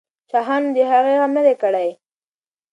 شاهانو 0.31 0.69
د 0.75 0.77
هغې 0.91 1.13
غم 1.19 1.31
نه 1.37 1.41
دی 1.45 1.55
کړی. 1.61 1.89